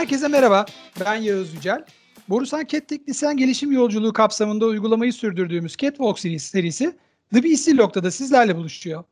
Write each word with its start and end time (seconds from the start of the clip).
Herkese 0.00 0.28
merhaba, 0.28 0.66
ben 1.00 1.14
Yağız 1.14 1.54
Yücel. 1.54 1.84
Borusan 2.28 2.66
Cat 2.66 2.88
Teknisyen 2.88 3.36
Gelişim 3.36 3.72
Yolculuğu 3.72 4.12
kapsamında 4.12 4.66
uygulamayı 4.66 5.12
sürdürdüğümüz 5.12 5.76
Catwalk 5.76 6.18
serisi 6.18 6.96
The 7.34 7.42
BC 7.44 7.76
Log'da 7.76 8.10
sizlerle 8.10 8.56
buluşuyor. 8.56 9.04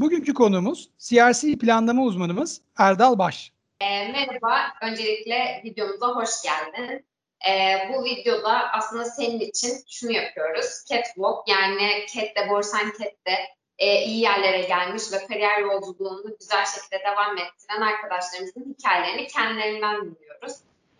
Bugünkü 0.00 0.34
konuğumuz 0.34 0.90
CRC 0.98 1.58
planlama 1.58 2.02
uzmanımız 2.02 2.60
Erdal 2.78 3.18
Baş. 3.18 3.52
E, 3.80 4.08
merhaba, 4.08 4.58
öncelikle 4.82 5.62
videomuza 5.64 6.06
hoş 6.06 6.30
geldin. 6.42 7.04
E, 7.48 7.78
bu 7.92 8.04
videoda 8.04 8.72
aslında 8.72 9.04
senin 9.04 9.40
için 9.40 9.72
şunu 9.88 10.12
yapıyoruz. 10.12 10.84
Catwalk 10.88 11.48
yani 11.48 12.06
Cat'te, 12.14 12.48
Borsan 12.50 12.92
Cat'te 12.98 13.38
e, 13.78 14.02
iyi 14.04 14.20
yerlere 14.20 14.62
gelmiş 14.62 15.02
ve 15.12 15.26
kariyer 15.26 15.58
yolculuğunu 15.58 16.36
güzel 16.40 16.64
şekilde 16.66 17.02
devam 17.12 17.38
ettiren 17.38 17.80
arkadaşlarımızın 17.80 18.76
hikayelerini 18.78 19.26
kendilerinden 19.26 19.96
dinliyoruz. 19.96 20.52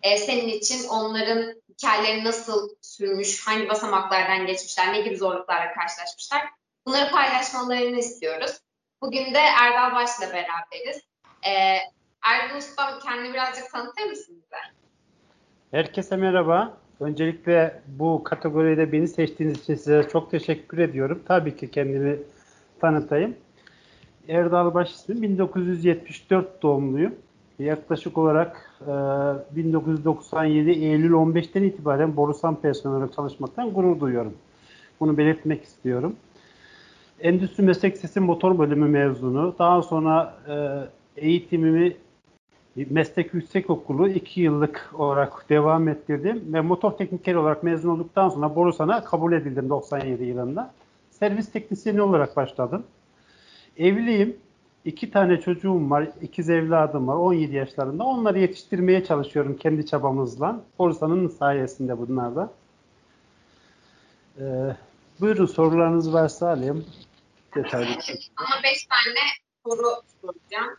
E, 0.03 0.17
senin 0.17 0.47
için 0.47 0.87
onların 0.87 1.61
hikayeleri 1.69 2.23
nasıl 2.23 2.69
sürmüş, 2.81 3.47
hangi 3.47 3.69
basamaklardan 3.69 4.45
geçmişler, 4.45 4.93
ne 4.93 5.01
gibi 5.01 5.17
zorluklarla 5.17 5.73
karşılaşmışlar 5.73 6.41
bunları 6.87 7.11
paylaşmalarını 7.11 7.97
istiyoruz. 7.97 8.59
Bugün 9.01 9.33
de 9.33 9.39
Erdal 9.39 9.95
Baş'la 9.95 10.25
beraberiz. 10.33 11.01
E, 11.43 11.51
Erdal 12.21 12.57
Ustam 12.57 12.99
kendini 12.99 13.33
birazcık 13.33 13.71
tanıtır 13.71 14.05
mısın 14.05 14.35
bize? 14.35 14.61
Herkese 15.71 16.15
merhaba. 16.15 16.77
Öncelikle 16.99 17.81
bu 17.87 18.23
kategoride 18.23 18.91
beni 18.91 19.07
seçtiğiniz 19.07 19.59
için 19.59 19.75
size 19.75 20.07
çok 20.11 20.31
teşekkür 20.31 20.77
ediyorum. 20.77 21.23
Tabii 21.27 21.57
ki 21.57 21.71
kendimi 21.71 22.19
tanıtayım. 22.79 23.35
Erdal 24.27 24.73
Baş 24.73 24.91
ismi 24.91 25.21
1974 25.21 26.63
doğumluyum. 26.63 27.15
Yaklaşık 27.59 28.17
olarak 28.17 28.71
e, 28.81 29.55
1997 29.55 30.71
Eylül 30.71 31.11
15'ten 31.11 31.63
itibaren 31.63 32.17
Borusan 32.17 32.55
personeli 32.55 32.95
olarak 32.95 33.13
çalışmaktan 33.13 33.73
gurur 33.73 33.99
duyuyorum. 33.99 34.33
Bunu 34.99 35.17
belirtmek 35.17 35.63
istiyorum. 35.63 36.15
Endüstri 37.19 37.63
Meslek 37.63 37.95
Lisesi 37.95 38.19
Motor 38.19 38.59
Bölümü 38.59 38.87
mezunu. 38.87 39.55
Daha 39.59 39.81
sonra 39.81 40.33
e, 40.47 40.55
eğitimimi 41.21 41.95
Meslek 42.89 43.33
Yüksekokulu 43.33 44.09
2 44.09 44.41
yıllık 44.41 44.91
olarak 44.97 45.49
devam 45.49 45.87
ettirdim 45.87 46.53
ve 46.53 46.61
motor 46.61 46.91
teknikeri 46.91 47.37
olarak 47.37 47.63
mezun 47.63 47.89
olduktan 47.89 48.29
sonra 48.29 48.55
Borusan'a 48.55 49.03
kabul 49.03 49.33
edildim 49.33 49.69
97 49.69 50.23
yılında. 50.23 50.73
Servis 51.19 51.51
teknisyeni 51.51 52.01
olarak 52.01 52.35
başladım. 52.35 52.85
Evliyim. 53.77 54.37
İki 54.85 55.11
tane 55.11 55.41
çocuğum 55.41 55.89
var. 55.89 56.09
ikiz 56.21 56.49
evladım 56.49 57.07
var. 57.07 57.15
17 57.15 57.55
yaşlarında. 57.55 58.03
Onları 58.03 58.39
yetiştirmeye 58.39 59.05
çalışıyorum 59.05 59.57
kendi 59.57 59.85
çabamızla. 59.85 60.63
Borusan'ın 60.79 61.27
sayesinde 61.27 61.97
bunlar 61.97 62.35
da. 62.35 62.53
Ee, 64.39 64.75
buyurun 65.19 65.45
sorularınız 65.45 66.13
varsa 66.13 66.49
alayım. 66.49 66.85
Detaylı. 67.55 67.91
Ama 68.35 68.63
beş 68.63 68.85
tane 68.85 69.19
soru 69.65 70.01
soracağım. 70.21 70.77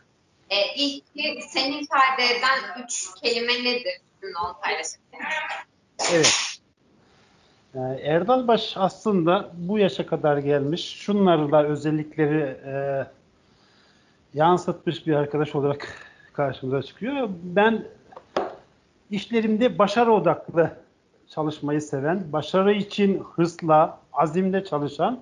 Ee, 0.49 0.75
ilki 0.75 1.39
seni 1.49 1.79
ifade 1.79 2.23
eden 2.23 2.83
üç 2.83 3.07
kelime 3.23 3.53
nedir? 3.53 4.01
Onu 4.23 4.55
paylaşabilir 4.61 4.99
Evet. 6.13 6.58
Ee, 7.75 7.79
Erdal 8.03 8.47
Baş 8.47 8.73
aslında 8.77 9.49
bu 9.57 9.79
yaşa 9.79 10.05
kadar 10.05 10.37
gelmiş. 10.37 10.95
Şunları 10.97 11.51
da 11.51 11.65
özellikleri 11.65 12.57
e, 12.65 13.05
yansıtmış 14.33 15.07
bir 15.07 15.13
arkadaş 15.13 15.55
olarak 15.55 15.87
karşımıza 16.33 16.83
çıkıyor. 16.83 17.29
Ben 17.43 17.83
işlerimde 19.11 19.77
başarı 19.79 20.11
odaklı 20.11 20.71
çalışmayı 21.27 21.81
seven, 21.81 22.23
başarı 22.33 22.73
için 22.73 23.23
hırsla, 23.35 23.99
azimle 24.13 24.63
çalışan 24.63 25.19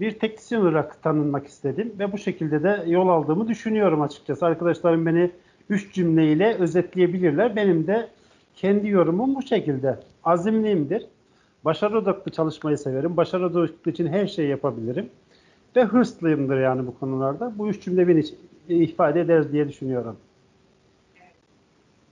bir 0.00 0.18
teknisyen 0.18 0.60
olarak 0.60 1.02
tanınmak 1.02 1.46
istedim 1.46 1.94
ve 1.98 2.12
bu 2.12 2.18
şekilde 2.18 2.62
de 2.62 2.84
yol 2.86 3.08
aldığımı 3.08 3.48
düşünüyorum 3.48 4.02
açıkçası. 4.02 4.46
Arkadaşlarım 4.46 5.06
beni 5.06 5.30
üç 5.70 5.94
cümleyle 5.94 6.54
özetleyebilirler. 6.54 7.56
Benim 7.56 7.86
de 7.86 8.08
kendi 8.54 8.88
yorumum 8.88 9.34
bu 9.34 9.42
şekilde. 9.42 9.98
Azimliyimdir. 10.24 11.06
Başarı 11.66 11.98
odaklı 11.98 12.32
çalışmayı 12.32 12.78
severim. 12.78 13.16
Başarı 13.16 13.46
odaklı 13.46 13.90
için 13.90 14.06
her 14.06 14.26
şeyi 14.26 14.48
yapabilirim. 14.48 15.10
Ve 15.76 15.84
hırslıyımdır 15.84 16.60
yani 16.60 16.86
bu 16.86 16.98
konularda. 17.00 17.58
Bu 17.58 17.68
üç 17.68 17.84
cümle 17.84 18.08
beni 18.08 18.24
ifade 18.68 19.20
eder 19.20 19.52
diye 19.52 19.68
düşünüyorum. 19.68 20.16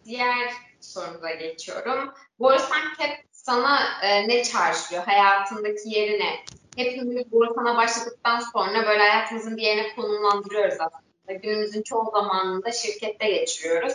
Diğer 0.04 0.52
sorumuza 0.80 1.30
geçiyorum. 1.30 2.12
Borusan 2.38 2.80
Cap 2.98 3.10
sana 3.32 3.78
e, 4.02 4.28
ne 4.28 4.44
çağrıştırıyor? 4.44 5.04
Hayatındaki 5.04 5.88
yeri 5.88 6.20
ne? 6.20 6.30
Hepimiz 6.76 7.32
Borusan'a 7.32 7.76
başladıktan 7.76 8.40
sonra 8.40 8.86
böyle 8.86 9.02
hayatımızın 9.02 9.56
bir 9.56 9.62
yerine 9.62 9.94
konumlandırıyoruz 9.96 10.78
aslında. 10.80 11.38
Günümüzün 11.42 11.82
çoğu 11.82 12.10
zamanında 12.10 12.72
şirkette 12.72 13.30
geçiriyoruz. 13.30 13.92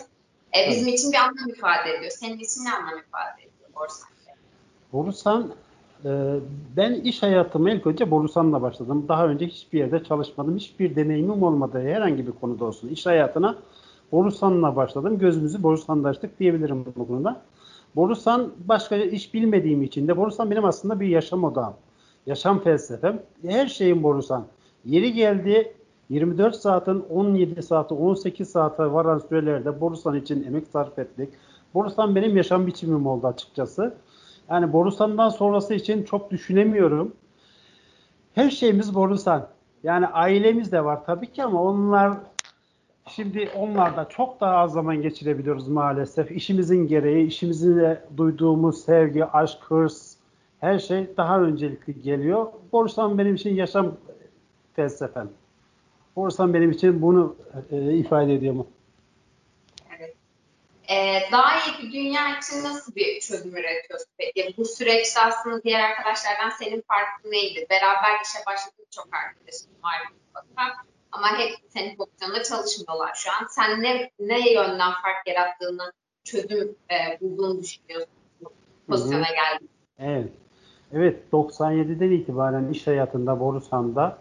E, 0.56 0.68
bizim 0.70 0.88
evet. 0.88 0.98
için 0.98 1.12
bir 1.12 1.16
anlam 1.16 1.48
ifade 1.48 1.94
ediyor. 1.94 2.10
Senin 2.10 2.38
için 2.38 2.64
ne 2.64 2.72
anlam 2.72 2.98
ifade 2.98 3.42
ediyor 3.42 3.74
Borusan? 3.74 4.10
Borusan 4.92 5.50
e, 6.04 6.34
ben 6.76 6.94
iş 6.94 7.22
hayatıma 7.22 7.70
ilk 7.70 7.86
önce 7.86 8.10
Borusan'la 8.10 8.62
başladım. 8.62 9.04
Daha 9.08 9.26
önce 9.26 9.46
hiçbir 9.46 9.78
yerde 9.78 10.04
çalışmadım. 10.04 10.56
Hiçbir 10.56 10.96
deneyimim 10.96 11.42
olmadı 11.42 11.80
herhangi 11.80 12.26
bir 12.26 12.32
konuda 12.32 12.64
olsun. 12.64 12.88
İş 12.88 13.06
hayatına 13.06 13.56
Borusan'la 14.12 14.76
başladım. 14.76 15.18
Gözümüzü 15.18 15.62
Borusan'da 15.62 16.08
açtık 16.08 16.40
diyebilirim 16.40 16.84
bu 16.96 17.06
konuda. 17.06 17.42
Borusan 17.96 18.52
başka 18.64 18.96
iş 18.96 19.34
bilmediğim 19.34 19.82
için 19.82 20.08
de 20.08 20.16
Borusan 20.16 20.50
benim 20.50 20.64
aslında 20.64 21.00
bir 21.00 21.06
yaşam 21.08 21.44
odağım. 21.44 21.74
Yaşam 22.26 22.60
felsefem. 22.60 23.22
Her 23.46 23.66
şeyim 23.66 24.02
Borusan. 24.02 24.44
Yeri 24.84 25.12
geldi 25.12 25.72
24 26.08 26.56
saatin 26.56 27.04
17 27.10 27.62
saati 27.62 27.94
18 27.94 28.50
saate 28.50 28.92
varan 28.92 29.18
sürelerde 29.18 29.80
Borusan 29.80 30.16
için 30.16 30.44
emek 30.44 30.66
sarf 30.72 30.98
ettik. 30.98 31.28
Borusan 31.74 32.14
benim 32.14 32.36
yaşam 32.36 32.66
biçimim 32.66 33.06
oldu 33.06 33.26
açıkçası. 33.26 33.94
Yani 34.50 34.72
Borusan'dan 34.72 35.28
sonrası 35.28 35.74
için 35.74 36.02
çok 36.02 36.30
düşünemiyorum. 36.30 37.12
Her 38.34 38.50
şeyimiz 38.50 38.94
Borusan. 38.94 39.48
Yani 39.82 40.06
ailemiz 40.06 40.72
de 40.72 40.84
var 40.84 41.04
tabii 41.06 41.32
ki 41.32 41.42
ama 41.42 41.62
onlar 41.62 42.12
şimdi 43.08 43.50
onlarda 43.56 44.08
çok 44.08 44.40
daha 44.40 44.56
az 44.56 44.72
zaman 44.72 45.02
geçirebiliyoruz 45.02 45.68
maalesef. 45.68 46.30
İşimizin 46.30 46.88
gereği, 46.88 47.26
işimizin 47.26 47.98
duyduğumuz 48.16 48.84
sevgi, 48.84 49.24
aşk, 49.24 49.58
hırs 49.62 50.16
her 50.60 50.78
şey 50.78 51.16
daha 51.16 51.40
öncelikli 51.40 52.02
geliyor. 52.02 52.46
Borusan 52.72 53.18
benim 53.18 53.34
için 53.34 53.54
yaşam 53.54 53.92
felsefem. 54.72 55.28
Borusan 56.16 56.54
benim 56.54 56.70
için 56.70 57.02
bunu 57.02 57.36
e, 57.70 57.94
ifade 57.94 58.34
ediyor 58.34 58.54
mu? 58.54 58.66
Ee, 60.90 61.22
daha 61.32 61.56
iyi 61.56 61.78
bir 61.78 61.92
dünya 61.92 62.38
için 62.38 62.64
nasıl 62.64 62.94
bir 62.94 63.20
çözüm 63.20 63.56
üretiyorsun 63.56 64.08
peki? 64.18 64.54
Bu 64.56 64.64
süreçte 64.64 65.20
aslında 65.20 65.62
diğer 65.62 65.90
arkadaşlardan 65.90 66.50
senin 66.50 66.84
farkın 66.88 67.30
neydi? 67.30 67.66
Beraber 67.70 68.20
işe 68.24 68.38
başladık 68.46 68.86
çok 68.90 69.08
arkadaşım 69.14 69.70
var 69.82 70.12
mutlaka. 70.12 70.76
Ama 71.12 71.38
hep 71.38 71.50
senin 71.68 71.96
pozisyonda 71.96 72.42
çalışmıyorlar 72.42 73.14
şu 73.14 73.30
an. 73.30 73.46
Sen 73.50 73.82
ne, 73.82 74.10
ne 74.20 74.52
yönden 74.52 74.92
fark 75.02 75.26
yarattığını, 75.26 75.92
çözüm 76.24 76.76
e, 76.90 77.20
bulduğunu 77.20 77.62
düşünüyorsun 77.62 78.12
pozisyona 78.88 79.28
geldin? 79.28 79.70
Evet. 79.98 80.32
Evet 80.92 81.22
97'den 81.32 82.10
itibaren 82.10 82.68
iş 82.68 82.86
hayatında 82.86 83.40
Borusan'da 83.40 84.18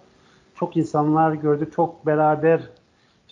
çok 0.55 0.77
insanlar 0.77 1.33
gördük. 1.33 1.73
Çok 1.75 2.05
beraber 2.05 2.61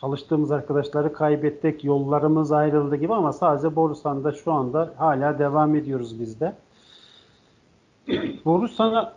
çalıştığımız 0.02 0.52
arkadaşları 0.52 1.14
kaybettik, 1.14 1.84
yollarımız 1.84 2.52
ayrıldı 2.52 2.96
gibi 2.96 3.14
ama 3.14 3.34
sadece 3.34 3.76
Borusan'da 3.76 4.32
şu 4.32 4.54
anda 4.54 4.94
hala 4.98 5.40
devam 5.40 5.76
ediyoruz 5.76 6.20
biz 6.20 6.40
de. 6.40 6.56
Borusan'a 8.46 9.14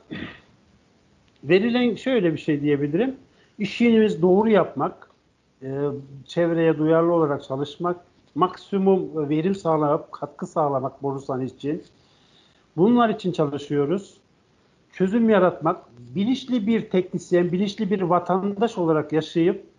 verilen 1.45 1.95
şöyle 1.95 2.33
bir 2.33 2.39
şey 2.39 2.61
diyebilirim. 2.61 3.17
İşimiz 3.59 4.23
doğru 4.23 4.51
yapmak, 4.51 5.11
e, 5.63 5.69
çevreye 6.27 6.79
duyarlı 6.79 7.13
olarak 7.13 7.45
çalışmak, 7.45 7.97
maksimum 8.35 9.29
verim 9.29 9.55
sağlayıp 9.55 10.13
katkı 10.13 10.47
sağlamak 10.47 11.03
Borusan 11.03 11.41
için. 11.41 11.83
Bunlar 12.77 13.09
için 13.09 13.33
çalışıyoruz. 13.33 14.17
Çözüm 14.93 15.31
yaratmak, 15.31 15.77
bilinçli 15.99 16.67
bir 16.67 16.91
teknisyen, 16.91 17.53
bilinçli 17.53 17.91
bir 17.91 18.01
vatandaş 18.01 18.79
olarak 18.79 19.13
yaşayıp 19.13 19.70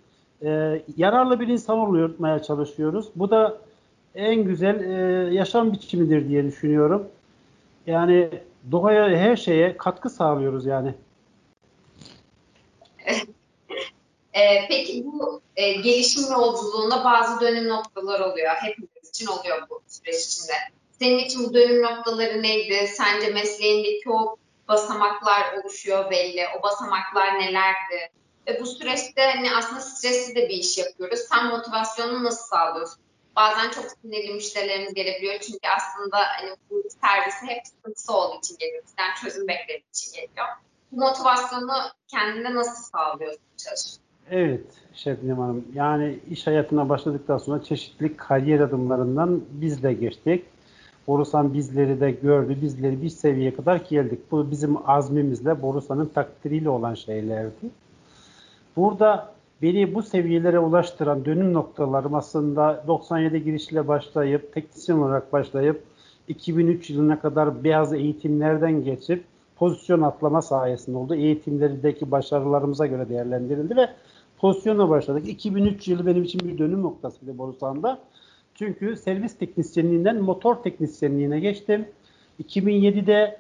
e, 0.46 0.82
yararlı 0.98 1.40
bir 1.40 1.48
insan 1.48 1.78
olmaya 1.78 2.44
çalışıyoruz. 2.44 3.10
Bu 3.16 3.32
da 3.32 3.58
en 4.16 4.44
güzel 4.44 4.80
e, 4.80 5.34
yaşam 5.34 5.74
biçimidir 5.74 6.30
diye 6.30 6.44
düşünüyorum. 6.44 7.08
Yani 7.88 8.30
doğaya 8.72 9.18
her 9.18 9.36
şeye 9.36 9.78
katkı 9.78 10.10
sağlıyoruz 10.10 10.66
yani. 10.66 10.94
e, 14.34 14.68
peki 14.68 15.06
bu 15.06 15.42
e, 15.56 15.72
gelişim 15.72 16.24
yolculuğunda 16.32 17.04
bazı 17.04 17.42
dönüm 17.42 17.68
noktalar 17.68 18.20
oluyor 18.20 18.52
hepimiz 18.56 19.10
için. 19.10 19.28
oluyor 19.28 19.70
bu 19.70 19.82
süreç 19.88 20.26
içinde. 20.26 20.54
Senin 21.00 21.18
için 21.18 21.44
bu 21.44 21.54
dönüm 21.54 21.82
noktaları 21.82 22.44
neydi? 22.44 22.88
Sence 22.88 23.30
mesleğindeki 23.30 24.10
o 24.10 24.36
basamaklar 24.68 25.54
oluşuyor 25.58 26.12
belli. 26.12 26.42
O 26.60 26.64
basamaklar 26.64 27.40
nelerdi? 27.40 28.12
Ve 28.48 28.60
bu 28.62 28.66
süreçte 28.66 29.22
hani 29.22 29.56
aslında 29.56 29.82
stresli 29.82 30.36
de 30.36 30.50
bir 30.50 30.54
iş 30.54 30.78
yapıyoruz. 30.78 31.20
Sen 31.20 31.48
motivasyonunu 31.48 32.24
nasıl 32.24 32.48
sağlıyorsun? 32.48 33.00
Bazen 33.36 33.70
çok 33.70 33.86
sinirli 34.02 34.34
müşterilerimiz 34.34 34.94
gelebiliyor. 34.94 35.40
Çünkü 35.40 35.60
aslında 35.78 36.18
hani 36.18 36.56
bu 36.70 36.84
servisi 37.02 37.56
hep 37.56 37.68
sıkıntısı 37.68 38.14
olduğu 38.14 38.38
için 38.38 38.58
geliyor. 38.58 38.84
Bizden 38.88 39.16
çözüm 39.22 39.48
beklediği 39.48 39.90
için 39.90 40.12
geliyor. 40.14 40.48
Bu 40.92 40.96
motivasyonu 40.96 41.72
kendine 42.08 42.56
nasıl 42.56 42.84
sağlıyorsun 42.84 43.42
çalışırken? 43.58 44.02
Evet 44.32 44.66
Şebnem 44.94 45.40
Hanım. 45.40 45.66
Yani 45.74 46.20
iş 46.30 46.48
hayatına 46.48 46.90
başladıktan 46.90 47.38
sonra 47.38 47.64
çeşitli 47.64 48.18
kariyer 48.18 48.60
adımlarından 48.60 49.44
biz 49.50 49.84
de 49.84 49.94
geçtik. 49.94 50.46
Borusan 51.08 51.54
bizleri 51.54 52.02
de 52.02 52.12
gördü. 52.12 52.58
Bizleri 52.62 53.02
bir 53.02 53.10
seviyeye 53.10 53.54
kadar 53.54 53.76
geldik. 53.76 54.20
Bu 54.32 54.52
bizim 54.52 54.90
azmimizle, 54.90 55.62
Borusan'ın 55.62 56.06
takdiriyle 56.06 56.70
olan 56.70 56.94
şeylerdi. 56.94 57.70
Burada 58.76 59.34
beni 59.62 59.96
bu 59.96 60.04
seviyelere 60.04 60.60
ulaştıran 60.60 61.26
dönüm 61.26 61.54
noktalarım 61.54 62.16
aslında 62.16 62.84
97 62.88 63.44
girişle 63.44 63.88
başlayıp, 63.88 64.54
teknisyen 64.54 64.98
olarak 64.98 65.34
başlayıp 65.34 65.84
2003 66.28 66.90
yılına 66.90 67.20
kadar 67.20 67.64
beyaz 67.64 67.94
eğitimlerden 67.94 68.84
geçip 68.84 69.24
pozisyon 69.56 70.02
atlama 70.02 70.42
sayesinde 70.42 70.98
oldu. 70.98 71.16
Eğitimlerindeki 71.16 72.12
başarılarımıza 72.12 72.88
göre 72.88 73.10
değerlendirildi 73.10 73.76
ve 73.76 73.90
pozisyona 74.38 74.90
başladık. 74.90 75.30
2003 75.30 75.88
yılı 75.88 76.06
benim 76.06 76.24
için 76.24 76.42
bir 76.50 76.58
dönüm 76.58 76.82
noktasıydı 76.82 77.38
Borusan'da. 77.38 78.00
Çünkü 78.56 78.96
servis 78.96 79.38
teknisyenliğinden 79.38 80.22
motor 80.22 80.56
teknisyenliğine 80.56 81.40
geçtim. 81.40 81.86
2007'de 82.44 83.40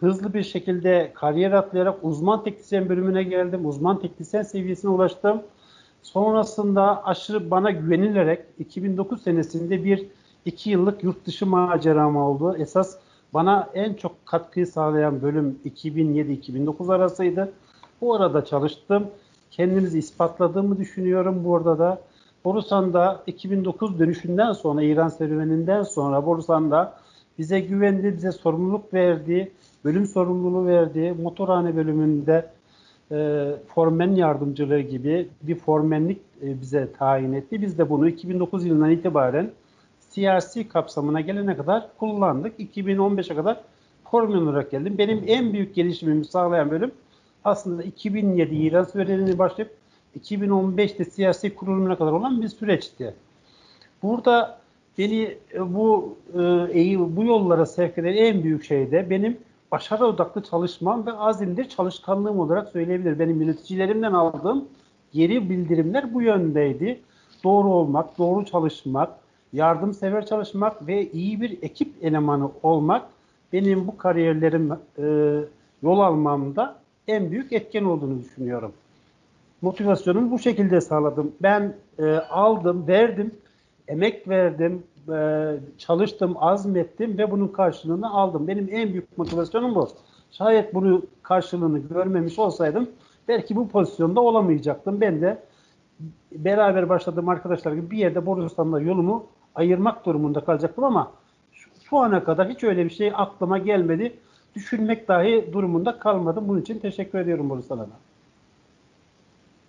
hızlı 0.00 0.34
bir 0.34 0.42
şekilde 0.42 1.12
kariyer 1.14 1.52
atlayarak 1.52 1.98
uzman 2.02 2.44
teknisyen 2.44 2.88
bölümüne 2.88 3.22
geldim. 3.22 3.66
Uzman 3.66 4.00
teknisyen 4.00 4.42
seviyesine 4.42 4.90
ulaştım. 4.90 5.42
Sonrasında 6.02 7.06
aşırı 7.06 7.50
bana 7.50 7.70
güvenilerek 7.70 8.40
2009 8.58 9.22
senesinde 9.22 9.84
bir 9.84 10.06
iki 10.44 10.70
yıllık 10.70 11.04
yurt 11.04 11.26
dışı 11.26 11.46
maceram 11.46 12.16
oldu. 12.16 12.56
Esas 12.58 12.96
bana 13.34 13.70
en 13.74 13.94
çok 13.94 14.26
katkıyı 14.26 14.66
sağlayan 14.66 15.22
bölüm 15.22 15.58
2007-2009 15.66 16.94
arasıydı. 16.94 17.52
Bu 18.00 18.14
arada 18.14 18.44
çalıştım. 18.44 19.06
Kendimizi 19.50 19.98
ispatladığımı 19.98 20.78
düşünüyorum 20.78 21.44
burada 21.44 21.78
da. 21.78 22.00
Borusan'da 22.44 23.22
2009 23.26 23.98
dönüşünden 23.98 24.52
sonra, 24.52 24.82
İran 24.82 25.08
serüveninden 25.08 25.82
sonra 25.82 26.26
Borusan'da 26.26 26.98
bize 27.38 27.60
güvendi, 27.60 28.14
bize 28.16 28.32
sorumluluk 28.32 28.94
verdi, 28.94 29.52
bölüm 29.84 30.06
sorumluluğu 30.06 30.66
verdi. 30.66 31.14
Motorhane 31.22 31.76
bölümünde 31.76 32.50
e, 33.12 33.50
formen 33.74 34.14
yardımcılığı 34.14 34.80
gibi 34.80 35.28
bir 35.42 35.54
formenlik 35.54 36.20
e, 36.42 36.60
bize 36.60 36.92
tayin 36.92 37.32
etti. 37.32 37.62
Biz 37.62 37.78
de 37.78 37.90
bunu 37.90 38.08
2009 38.08 38.66
yılından 38.66 38.90
itibaren 38.90 39.50
CRC 40.10 40.68
kapsamına 40.68 41.20
gelene 41.20 41.56
kadar 41.56 41.88
kullandık. 41.98 42.60
2015'e 42.60 43.36
kadar 43.36 43.60
formen 44.10 44.38
olarak 44.38 44.70
geldim. 44.70 44.98
Benim 44.98 45.24
en 45.26 45.52
büyük 45.52 45.74
gelişimimi 45.74 46.24
sağlayan 46.24 46.70
bölüm 46.70 46.92
aslında 47.44 47.82
2007 47.82 48.54
İran 48.54 48.84
sürecini 48.84 49.38
başlayıp 49.38 49.74
2015'te 50.20 51.04
siyasi 51.04 51.54
kurulumuna 51.54 51.98
kadar 51.98 52.12
olan 52.12 52.42
bir 52.42 52.48
süreçti. 52.48 53.14
Burada 54.02 54.58
beni 54.98 55.36
e, 55.54 55.74
bu 55.74 56.16
e, 56.74 57.16
bu 57.16 57.24
yollara 57.24 57.66
sevk 57.66 57.98
eden 57.98 58.14
en 58.14 58.42
büyük 58.42 58.64
şey 58.64 58.90
de 58.90 59.10
benim 59.10 59.38
başarı 59.72 60.06
odaklı 60.06 60.42
çalışmam 60.42 61.06
ve 61.06 61.12
azimdir 61.12 61.68
çalışkanlığım 61.68 62.38
olarak 62.38 62.68
söyleyebilir. 62.68 63.18
Benim 63.18 63.42
yöneticilerimden 63.42 64.12
aldığım 64.12 64.68
geri 65.12 65.50
bildirimler 65.50 66.14
bu 66.14 66.22
yöndeydi. 66.22 67.00
Doğru 67.44 67.68
olmak, 67.68 68.18
doğru 68.18 68.44
çalışmak, 68.44 69.10
yardımsever 69.52 70.26
çalışmak 70.26 70.86
ve 70.86 71.10
iyi 71.10 71.40
bir 71.40 71.62
ekip 71.62 72.04
elemanı 72.04 72.50
olmak 72.62 73.02
benim 73.52 73.86
bu 73.86 73.96
kariyerlerim 73.96 74.72
e, 74.98 75.04
yol 75.82 76.00
almamda 76.00 76.76
en 77.08 77.30
büyük 77.30 77.52
etken 77.52 77.84
olduğunu 77.84 78.20
düşünüyorum. 78.20 78.72
Motivasyonumu 79.62 80.30
bu 80.30 80.38
şekilde 80.38 80.80
sağladım. 80.80 81.32
Ben 81.42 81.74
e, 81.98 82.04
aldım, 82.14 82.88
verdim, 82.88 83.34
emek 83.88 84.28
verdim, 84.28 84.82
e, 85.12 85.56
çalıştım, 85.78 86.34
azmettim 86.36 87.18
ve 87.18 87.30
bunun 87.30 87.48
karşılığını 87.48 88.10
aldım. 88.10 88.48
Benim 88.48 88.68
en 88.72 88.92
büyük 88.92 89.18
motivasyonum 89.18 89.74
bu. 89.74 89.88
Şayet 90.30 90.74
bunu 90.74 91.02
karşılığını 91.22 91.78
görmemiş 91.78 92.38
olsaydım 92.38 92.88
belki 93.28 93.56
bu 93.56 93.68
pozisyonda 93.68 94.20
olamayacaktım. 94.20 95.00
Ben 95.00 95.20
de 95.20 95.38
beraber 96.32 96.88
başladığım 96.88 97.28
arkadaşlar 97.28 97.72
gibi 97.72 97.90
bir 97.90 97.98
yerde 97.98 98.26
Borusan'la 98.26 98.80
yolumu 98.80 99.26
ayırmak 99.54 100.06
durumunda 100.06 100.44
kalacaktım 100.44 100.84
ama 100.84 101.12
şu, 101.52 101.96
ana 101.98 102.24
kadar 102.24 102.48
hiç 102.48 102.64
öyle 102.64 102.84
bir 102.84 102.90
şey 102.90 103.12
aklıma 103.14 103.58
gelmedi. 103.58 104.18
Düşünmek 104.54 105.08
dahi 105.08 105.52
durumunda 105.52 105.98
kalmadım. 105.98 106.48
Bunun 106.48 106.60
için 106.60 106.78
teşekkür 106.78 107.18
ediyorum 107.18 107.50
Borusan'a. 107.50 107.86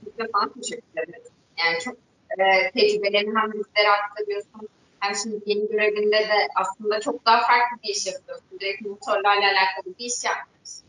Biz 0.05 0.17
de 0.17 0.29
sana 0.33 0.49
teşekkür 0.61 1.03
ederiz. 1.03 1.27
Yani 1.57 1.79
çok 1.83 1.95
e, 2.39 2.71
tecrübelerini 2.71 3.37
hem 3.37 3.51
bizlere 3.53 3.89
aktarıyorsun 3.89 4.67
hem 5.05 5.15
şimdi 5.15 5.41
yeni 5.45 5.67
görevinde 5.67 6.17
de 6.17 6.47
aslında 6.55 6.99
çok 6.99 7.25
daha 7.25 7.47
farklı 7.47 7.77
bir 7.83 7.89
iş 7.89 8.07
yapıyorsun. 8.07 8.59
Direkt 8.59 8.81
motorlarla 8.81 9.45
alakalı 9.45 9.97
bir 9.99 10.05
iş 10.05 10.23
yapmıyorsun. 10.23 10.85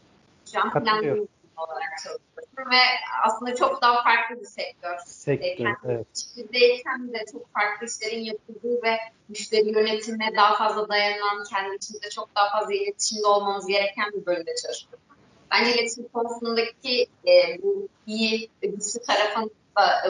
Şu 0.53 0.61
an 0.61 0.73
planlı 0.73 1.27
olarak 1.57 1.91
çalışıyorsun 2.03 2.71
ve 2.71 2.83
aslında 3.25 3.55
çok 3.55 3.83
daha 3.83 4.03
farklı 4.03 4.41
bir 4.41 4.47
sektör. 4.47 4.97
Sektör, 5.07 5.67
e, 5.67 5.75
evet. 5.85 6.07
İçindeyken 6.17 7.13
de 7.13 7.25
çok 7.33 7.53
farklı 7.53 7.87
işlerin 7.87 8.25
yapıldığı 8.25 8.83
ve 8.83 8.97
müşteri 9.29 9.69
yönetimine 9.69 10.37
daha 10.37 10.57
fazla 10.57 10.89
dayanan, 10.89 11.45
kendi 11.51 11.77
içinde 11.77 12.11
çok 12.11 12.37
daha 12.37 12.51
fazla 12.51 12.75
iletişimde 12.75 13.27
olmamız 13.27 13.67
gereken 13.67 14.13
bir 14.13 14.27
bölümde 14.27 14.55
çalışıyorsun. 14.55 15.07
Bence 15.51 15.75
iletişim 15.75 16.09
konusundaki 16.09 17.07
e, 17.27 17.63
bu 17.63 17.89
iyi, 18.07 18.51
güçlü 18.63 19.01
tarafın 19.07 19.51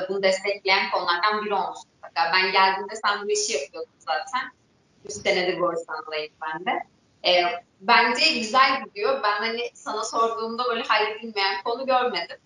bunu 0.09 0.23
destekleyen 0.23 0.91
konulardan 0.91 1.45
biri 1.45 1.55
olmuş. 1.55 1.79
Ben 2.17 2.53
geldiğimde 2.53 2.95
sen 3.05 3.25
bu 3.25 3.31
işi 3.31 3.53
yapıyordun 3.53 3.93
zaten. 3.99 4.53
3 5.05 5.13
senedir 5.13 5.61
borsamdayım 5.61 6.33
ben 6.43 6.65
de. 6.67 6.83
E, 7.29 7.43
bence 7.81 8.33
güzel 8.39 8.85
gidiyor. 8.85 9.23
Ben 9.23 9.39
hani 9.39 9.71
sana 9.75 10.05
sorduğumda 10.05 10.65
böyle 10.65 10.83
halledilmeyen 10.83 11.63
konu 11.65 11.87
görmedim. 11.87 12.37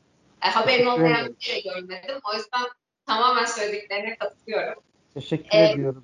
E, 0.42 0.48
haberin 0.48 0.86
olmayan 0.86 1.26
bir 1.26 1.44
şey 1.44 1.62
görmedim. 1.62 2.20
O 2.24 2.36
yüzden 2.36 2.62
tamamen 3.06 3.44
söylediklerine 3.44 4.16
katılıyorum. 4.16 4.82
Teşekkür 5.14 5.58
e, 5.58 5.70
ediyorum. 5.70 6.02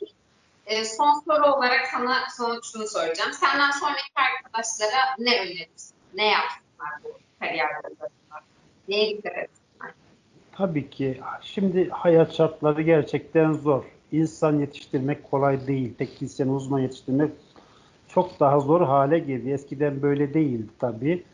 E, 0.67 0.85
son 0.85 1.23
soru 1.29 1.53
olarak 1.53 1.87
sana 1.87 2.25
son 2.37 2.61
şunu 2.73 2.89
soracağım. 2.89 3.33
Senden 3.33 3.71
sonraki 3.71 4.13
arkadaşlara 4.15 5.15
ne 5.19 5.41
önerirsin? 5.41 5.97
Ne 6.15 6.27
yapsınlar 6.31 6.91
bu 7.05 7.19
kariyerlerinde? 7.41 8.09
Neye 8.89 9.17
dikkat 9.17 9.33
etsinler? 9.33 9.66
Tabii 10.57 10.91
ki. 10.91 11.21
Şimdi 11.43 11.89
hayat 11.89 12.33
şartları 12.35 12.83
gerçekten 12.83 13.53
zor. 13.53 13.85
İnsan 14.13 14.59
yetiştirmek 14.59 15.31
kolay 15.31 15.67
değil. 15.67 15.95
Teknisyen, 15.95 16.49
uzman 16.49 16.79
yetiştirmek 16.79 17.31
çok 18.09 18.41
daha 18.41 18.61
zor 18.61 18.81
hale 18.81 19.19
geldi. 19.19 19.51
Eskiden 19.51 20.03
böyle 20.03 20.35
değildi 20.35 20.71
tabii. 20.79 21.25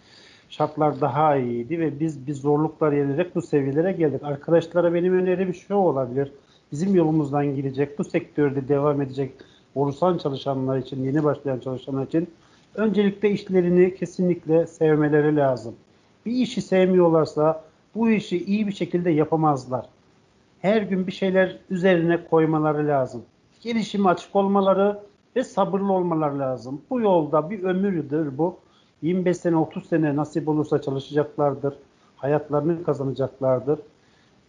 Şartlar 0.49 1.01
daha 1.01 1.37
iyiydi 1.37 1.81
ve 1.81 2.01
biz 2.01 2.27
bir 2.27 2.35
zorluklar 2.35 2.93
yenerek 2.93 3.35
bu 3.35 3.43
seviyelere 3.43 3.93
geldik. 3.93 4.23
Arkadaşlara 4.23 4.95
benim 4.95 5.19
önerim 5.19 5.55
şu 5.55 5.75
olabilir. 5.75 6.33
Bizim 6.73 6.95
yolumuzdan 6.95 7.57
gidecek, 7.57 7.99
bu 7.99 8.05
sektörde 8.05 8.69
devam 8.69 9.03
edecek 9.03 9.33
borusan 9.75 10.19
çalışanlar 10.19 10.79
için, 10.79 11.05
yeni 11.05 11.25
başlayan 11.25 11.59
çalışanlar 11.59 12.07
için 12.07 12.29
öncelikle 12.75 13.31
işlerini 13.31 13.95
kesinlikle 13.95 14.67
sevmeleri 14.67 15.37
lazım. 15.37 15.75
Bir 16.27 16.33
işi 16.33 16.63
sevmiyorlarsa 16.63 17.65
bu 17.95 18.11
işi 18.11 18.45
iyi 18.45 18.67
bir 18.67 18.73
şekilde 18.73 19.11
yapamazlar. 19.11 19.87
Her 20.61 20.83
gün 20.83 21.07
bir 21.07 21.13
şeyler 21.13 21.59
üzerine 21.71 22.25
koymaları 22.25 22.89
lazım. 22.89 23.23
Gelişime 23.61 24.11
açık 24.11 24.37
olmaları 24.37 25.01
ve 25.37 25.45
sabırlı 25.45 25.93
olmaları 25.93 26.39
lazım. 26.39 26.83
Bu 26.91 27.01
yolda 27.01 27.51
bir 27.51 27.63
ömürdür 27.63 28.39
bu. 28.39 28.57
25 29.03 29.37
sene 29.37 29.57
30 29.57 29.89
sene 29.89 30.17
nasip 30.17 30.49
olursa 30.49 30.83
çalışacaklardır. 30.83 31.75
Hayatlarını 32.17 32.85
kazanacaklardır. 32.85 33.79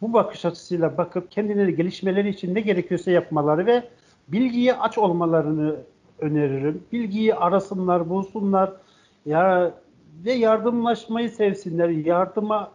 Bu 0.02 0.14
bakış 0.14 0.46
açısıyla 0.46 0.98
bakıp 0.98 1.32
kendileri 1.32 1.76
gelişmeleri 1.76 2.30
için 2.30 2.56
ne 2.56 2.62
gerekiyorsa 2.62 3.12
yapmaları 3.12 3.66
ve 3.66 3.84
bilgiye 4.28 4.74
aç 4.74 4.98
olmalarını 4.98 5.76
öneririm. 6.20 6.84
Bilgiyi 6.92 7.36
arasınlar, 7.36 8.10
bulsunlar. 8.10 8.74
Ya 9.26 9.74
ve 10.26 10.34
yardımlaşmayı 10.34 11.30
sevsinler. 11.30 11.90
Yardıma 11.90 12.72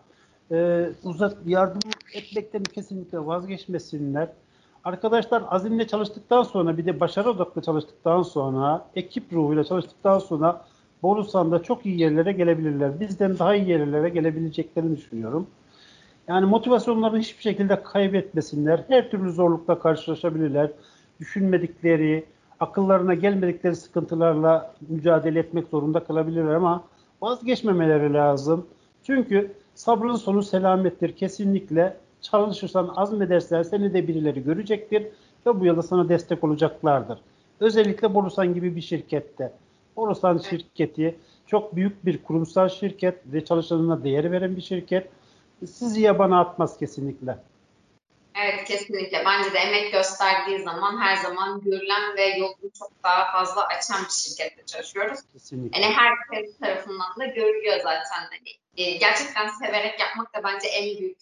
e, 0.53 0.89
uzak 1.05 1.37
yardım 1.47 1.91
etmekten 2.15 2.63
kesinlikle 2.63 3.27
vazgeçmesinler. 3.27 4.29
Arkadaşlar 4.85 5.43
azimle 5.49 5.87
çalıştıktan 5.87 6.43
sonra 6.43 6.79
bir 6.79 6.87
de 6.87 7.01
başarı 7.01 7.31
odaklı 7.31 7.63
çalıştıktan 7.63 8.23
sonra 8.23 8.87
ekip 8.97 9.33
ruhuyla 9.33 9.65
çalıştıktan 9.65 10.19
sonra 10.19 10.65
Borusan'da 11.03 11.63
çok 11.63 11.87
iyi 11.87 12.01
yerlere 12.01 12.33
gelebilirler. 12.33 13.01
Bizden 13.01 13.39
daha 13.39 13.55
iyi 13.55 13.69
yerlere 13.69 14.09
gelebileceklerini 14.09 14.97
düşünüyorum. 14.97 15.47
Yani 16.29 16.47
motivasyonlarını 16.47 17.19
hiçbir 17.19 17.43
şekilde 17.43 17.83
kaybetmesinler. 17.83 18.85
Her 18.89 19.11
türlü 19.11 19.33
zorlukla 19.33 19.79
karşılaşabilirler. 19.79 20.71
Düşünmedikleri, 21.21 22.25
akıllarına 22.61 23.15
gelmedikleri 23.15 23.77
sıkıntılarla 23.77 24.75
mücadele 24.89 25.39
etmek 25.39 25.69
zorunda 25.69 26.05
kalabilirler 26.05 26.55
ama 26.55 26.85
vazgeçmemeleri 27.23 28.13
lazım. 28.13 28.67
Çünkü 29.03 29.53
sabrın 29.79 30.15
sonu 30.15 30.43
selamettir. 30.43 31.13
Kesinlikle 31.13 31.97
çalışırsan, 32.21 32.93
azmedersen 32.97 33.63
seni 33.63 33.95
de 33.95 34.09
birileri 34.09 34.45
görecektir 34.45 35.07
ve 35.47 35.61
bu 35.61 35.67
yolda 35.67 35.83
sana 35.83 36.09
destek 36.09 36.45
olacaklardır. 36.45 37.19
Özellikle 37.61 38.15
Borusan 38.15 38.55
gibi 38.55 38.77
bir 38.77 38.81
şirkette. 38.81 39.53
Borusan 39.97 40.39
şirketi 40.39 41.17
çok 41.47 41.77
büyük 41.77 42.07
bir 42.07 42.23
kurumsal 42.23 42.69
şirket 42.69 43.19
ve 43.27 43.45
çalışanına 43.45 44.05
değer 44.05 44.33
veren 44.33 44.57
bir 44.57 44.63
şirket. 44.63 45.09
Sizi 45.67 46.01
yabana 46.01 46.41
atmaz 46.41 46.79
kesinlikle. 46.79 47.39
Evet 48.41 48.65
kesinlikle. 48.65 49.25
Bence 49.25 49.53
de 49.53 49.59
emek 49.59 49.93
gösterdiği 49.93 50.63
zaman 50.63 51.01
her 51.01 51.17
zaman 51.17 51.61
görülen 51.61 52.17
ve 52.17 52.27
yolunu 52.27 52.71
çok 52.79 52.91
daha 53.05 53.33
fazla 53.33 53.67
açan 53.67 54.05
bir 54.05 54.11
şirkette 54.11 54.67
çalışıyoruz. 54.67 55.21
Kesinlikle. 55.33 55.81
Yani 55.81 55.95
herkes 55.95 56.59
tarafından 56.59 57.17
da 57.19 57.27
görülüyor 57.27 57.77
zaten. 57.77 58.29
Hani, 58.31 58.59
e, 58.77 58.97
gerçekten 58.97 59.49
severek 59.49 60.01
yapmak 60.01 60.35
da 60.35 60.43
bence 60.45 60.69
en 60.69 60.99
büyük 60.99 61.19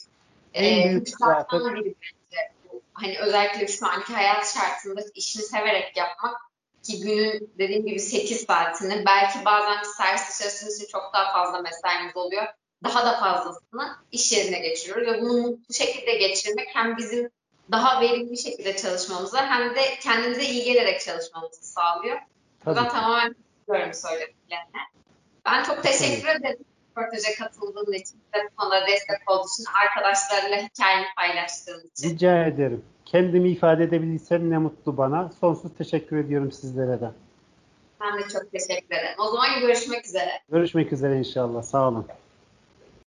En 0.54 0.90
büyük 0.90 1.08
zaten. 1.08 1.74
biri 1.74 1.94
bence. 2.02 2.52
Hani 2.92 3.18
özellikle 3.18 3.66
şu 3.68 3.86
anki 3.86 4.12
hayat 4.12 4.54
şartında 4.54 5.00
işini 5.14 5.42
severek 5.42 5.96
yapmak 5.96 6.40
ki 6.82 7.00
günün 7.00 7.52
dediğim 7.58 7.86
gibi 7.86 8.00
8 8.00 8.40
saatini 8.46 9.04
belki 9.06 9.44
bazen 9.44 9.82
servis 9.82 10.76
için 10.76 10.86
çok 10.92 11.10
daha 11.14 11.32
fazla 11.32 11.62
mesaimiz 11.62 12.16
oluyor. 12.16 12.46
Daha 12.84 13.06
da 13.06 13.12
fazlasını 13.20 13.96
iş 14.12 14.32
yerine 14.32 14.58
geçiriyoruz 14.58 15.06
ve 15.06 15.20
bunu 15.20 15.32
mutlu 15.32 15.74
şekilde 15.74 16.14
geçirmek 16.14 16.68
hem 16.74 16.96
bizim 16.96 17.30
daha 17.72 18.00
verimli 18.00 18.30
bir 18.30 18.36
şekilde 18.36 18.76
çalışmamızı 18.76 19.36
hem 19.36 19.74
de 19.74 19.80
kendimize 20.02 20.44
iyi 20.44 20.64
gelerek 20.64 21.00
çalışmamızı 21.00 21.66
sağlıyor. 21.66 22.18
Tabii. 22.64 22.76
Ben 22.76 22.88
tamamen 22.88 23.34
katılıyorum 23.34 23.94
söylediklerine. 23.94 24.80
Ben 25.46 25.64
çok 25.64 25.82
teşekkür 25.82 26.28
ederim 26.28 26.64
röportaja 26.96 27.34
katıldığın 27.38 27.92
için, 27.92 28.20
bu 28.34 28.56
konuda 28.56 28.86
destek 28.86 29.30
olduğun 29.30 29.48
için, 29.48 29.64
arkadaşlarla 29.84 30.56
hikayeni 30.56 31.06
paylaştığın 31.16 31.90
için. 31.92 32.10
Rica 32.10 32.44
ederim. 32.44 32.84
Kendimi 33.04 33.50
ifade 33.50 33.84
edebildiysem 33.84 34.50
ne 34.50 34.58
mutlu 34.58 34.96
bana. 34.96 35.30
Sonsuz 35.40 35.70
teşekkür 35.78 36.16
ediyorum 36.16 36.52
sizlere 36.52 37.00
de. 37.00 37.10
Ben 38.00 38.18
de 38.18 38.28
çok 38.32 38.52
teşekkür 38.52 38.96
ederim. 38.96 39.16
O 39.18 39.30
zaman 39.30 39.60
görüşmek 39.60 40.06
üzere. 40.06 40.30
Görüşmek 40.48 40.92
üzere 40.92 41.18
inşallah. 41.18 41.62
Sağ 41.62 41.88
olun. 41.88 42.06